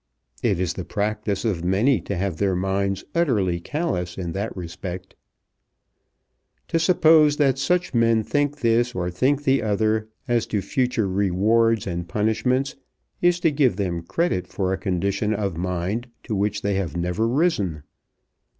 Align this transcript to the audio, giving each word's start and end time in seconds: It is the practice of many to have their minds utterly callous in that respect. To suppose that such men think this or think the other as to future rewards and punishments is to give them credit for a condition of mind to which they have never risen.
It 0.41 0.59
is 0.59 0.73
the 0.73 0.83
practice 0.83 1.45
of 1.45 1.63
many 1.63 2.01
to 2.01 2.15
have 2.17 2.37
their 2.37 2.55
minds 2.55 3.03
utterly 3.13 3.59
callous 3.59 4.17
in 4.17 4.31
that 4.31 4.57
respect. 4.57 5.13
To 6.69 6.79
suppose 6.79 7.37
that 7.37 7.59
such 7.59 7.93
men 7.93 8.23
think 8.23 8.61
this 8.61 8.95
or 8.95 9.11
think 9.11 9.43
the 9.43 9.61
other 9.61 10.09
as 10.27 10.47
to 10.47 10.61
future 10.63 11.07
rewards 11.07 11.85
and 11.85 12.07
punishments 12.09 12.75
is 13.21 13.39
to 13.41 13.51
give 13.51 13.75
them 13.75 14.01
credit 14.01 14.47
for 14.47 14.73
a 14.73 14.77
condition 14.79 15.35
of 15.35 15.55
mind 15.55 16.07
to 16.23 16.33
which 16.33 16.63
they 16.63 16.73
have 16.73 16.97
never 16.97 17.27
risen. 17.27 17.83